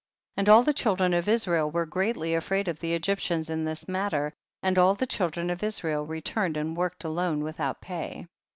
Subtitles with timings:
[0.37, 0.41] 30.
[0.41, 4.33] And all the children of Israel were greatly afraid of the Egyptians in this matter,
[4.63, 8.25] and all the children of Israel returned and worked alone without pay.